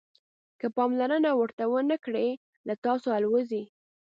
[0.59, 2.29] که پاملرنه ورته ونه کړئ
[2.67, 3.63] له تاسو الوزي.